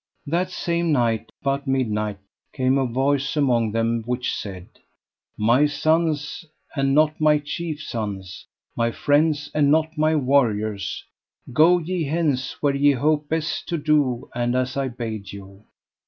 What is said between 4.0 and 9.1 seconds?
which said: My sons and not my chief sons, my